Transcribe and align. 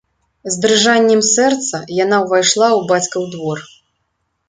З 0.53 0.63
дрыжаннем 0.63 1.21
сэрца 1.33 1.83
яна 1.99 2.17
ўвайшла 2.27 2.69
ў 2.79 2.81
бацькаў 2.93 3.33
двор. 3.39 3.67